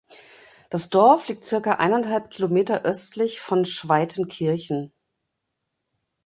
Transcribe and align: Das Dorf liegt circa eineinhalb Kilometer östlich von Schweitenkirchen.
Das 0.71 0.89
Dorf 0.89 1.27
liegt 1.27 1.45
circa 1.45 1.73
eineinhalb 1.73 2.31
Kilometer 2.31 2.81
östlich 2.81 3.39
von 3.39 3.67
Schweitenkirchen. 3.67 4.91